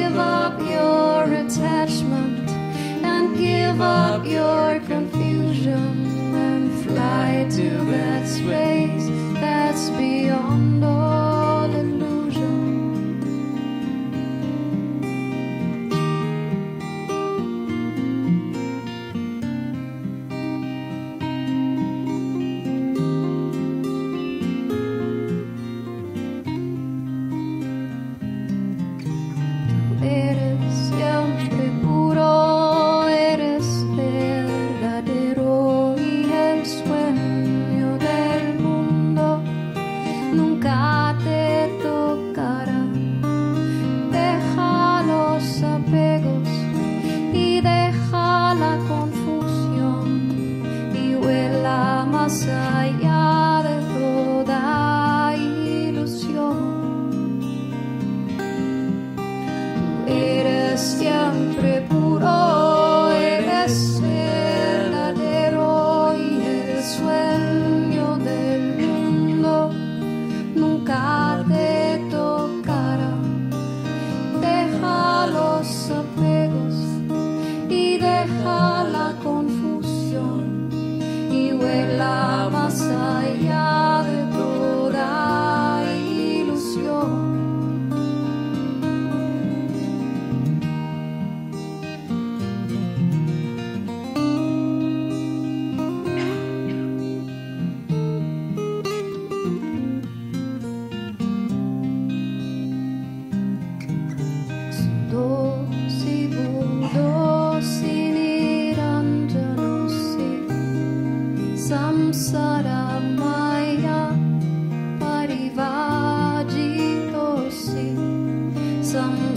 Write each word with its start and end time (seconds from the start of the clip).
give 0.00 0.16
up 0.16 0.58
your 0.60 1.24
attachment 1.24 2.48
and 3.04 3.36
give 3.36 3.80
up 3.82 4.24
your 4.24 4.80
confusion 4.80 6.06
and 6.34 6.84
fly 6.84 7.46
to 7.50 7.68
that 7.90 8.26
space. 8.26 9.19
outside. 52.30 52.79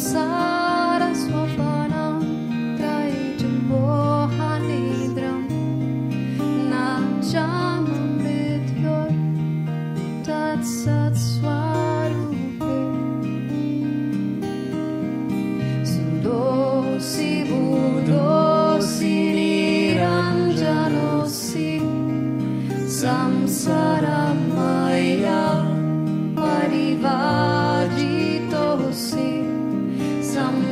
sun. 0.00 0.49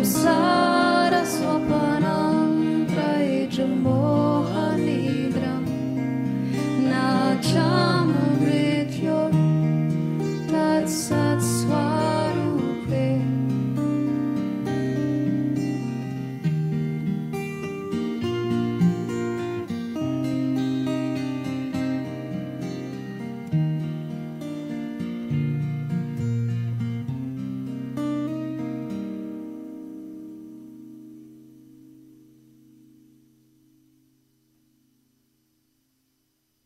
So. 0.09 0.48